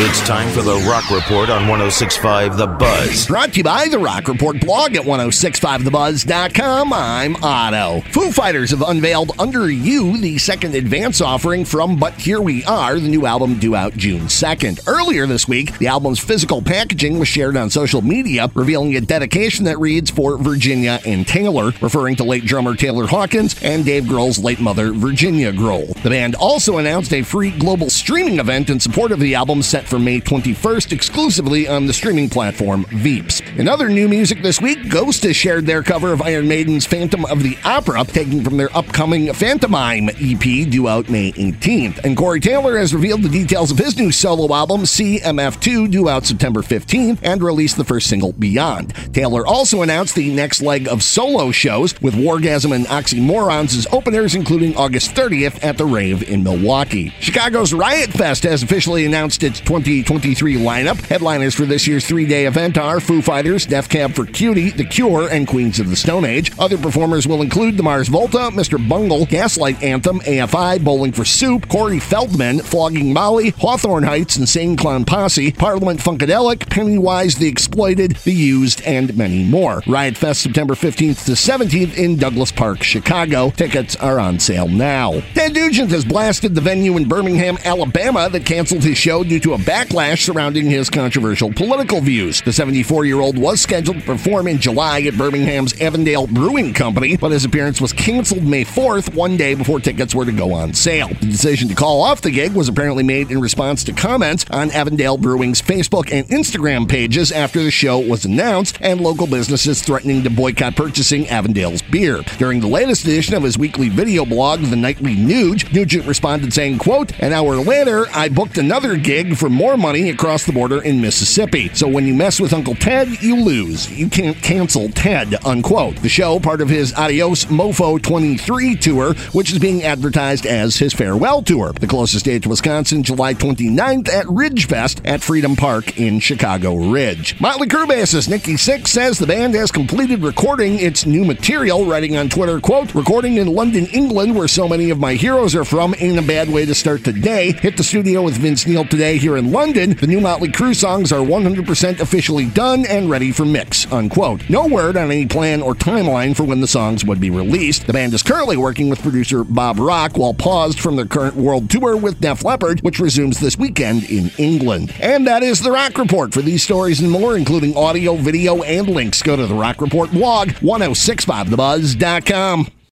[0.00, 3.26] It's time for the Rock Report on 1065 The Buzz.
[3.26, 6.92] Brought to you by the Rock Report blog at 1065thebuzz.com.
[6.92, 8.02] I'm Otto.
[8.12, 13.00] Foo Fighters have unveiled Under You, the second advance offering from But Here We Are,
[13.00, 14.86] the new album due out June 2nd.
[14.86, 19.64] Earlier this week, the album's physical packaging was shared on social media, revealing a dedication
[19.64, 24.38] that reads for Virginia and Taylor, referring to late drummer Taylor Hawkins and Dave Grohl's
[24.38, 25.92] late mother, Virginia Grohl.
[26.04, 29.87] The band also announced a free global streaming event in support of the album set
[29.88, 33.42] for May 21st exclusively on the streaming platform Veeps.
[33.58, 37.24] In other new music this week, Ghost has shared their cover of Iron Maiden's Phantom
[37.24, 42.04] of the Opera, taken from their upcoming Phantomime EP due out May 18th.
[42.04, 46.26] And Corey Taylor has revealed the details of his new solo album, CMF2, due out
[46.26, 48.94] September 15th, and released the first single, Beyond.
[49.14, 54.34] Taylor also announced the next leg of solo shows, with Wargasm and Oxymorons as openers,
[54.34, 57.12] including August 30th at the Rave in Milwaukee.
[57.20, 61.00] Chicago's Riot Fest has officially announced its 2023 lineup.
[61.06, 64.84] Headliners for this year's three day event are Foo Fighters, Death Cab for Cutie, The
[64.84, 66.50] Cure, and Queens of the Stone Age.
[66.58, 68.76] Other performers will include the Mars Volta, Mr.
[68.88, 75.04] Bungle, Gaslight Anthem, AFI, Bowling for Soup, Corey Feldman, Flogging Molly, Hawthorne Heights, Insane Clown
[75.04, 79.82] Posse, Parliament Funkadelic, Pennywise the Exploited, The Used, and many more.
[79.86, 83.50] Riot Fest September 15th to 17th in Douglas Park, Chicago.
[83.50, 85.20] Tickets are on sale now.
[85.34, 89.54] Ted Nugent has blasted the venue in Birmingham, Alabama that canceled his show due to
[89.54, 92.40] a backlash surrounding his controversial political views.
[92.40, 97.18] The 74 year old was scheduled to perform in July at Birmingham's Avondale Brewing Company,
[97.18, 100.72] but his appearance was canceled May 4th, one day before tickets were to go on
[100.72, 101.08] sale.
[101.08, 104.70] The decision to call off the gig was apparently made in response to comments on
[104.70, 110.22] Avondale Brewing's Facebook and Instagram pages after the show was announced and local businesses threatening
[110.22, 112.22] to boycott purchasing Avondale's beer.
[112.38, 116.78] During the latest edition of his weekly video blog, The Nightly Nuge, Nugent responded saying,
[116.78, 121.00] quote, An hour later, I booked another gig for more money across the border in
[121.00, 121.68] Mississippi.
[121.74, 123.90] So when you mess with Uncle Ted, you lose.
[123.90, 125.96] You can't cancel Ted, unquote.
[125.96, 130.94] The show, part of his Adios Mofo 23 tour, which is being advertised as his
[130.94, 131.72] farewell tour.
[131.72, 137.40] The closest date to Wisconsin, July 29th at Ridgefest at Freedom Park in Chicago Ridge.
[137.40, 142.16] Motley Crue bassist Nikki Sixx says the band has completed recording its new material, writing
[142.16, 145.96] on Twitter, quote, recording in London, England, where so many of my heroes are from,
[145.98, 147.50] ain't a bad way to start the day.
[147.54, 149.96] Hit the studio with Vince Neil today here in London.
[149.96, 154.48] The new Motley Crue songs are 100% officially done and ready for mix, unquote.
[154.50, 157.86] No word on any plan or timeline for when the songs would be released.
[157.86, 161.70] The band is currently working with producer Bob Rock while paused from their current world
[161.70, 164.94] tour with Def Leppard, which resumes this weekend in England.
[165.00, 166.34] And that is the Rock Report.
[166.34, 170.10] For these stories and more, including audio, video, and links, go to the Rock Report
[170.10, 172.77] blog, 1065thebuzz.com.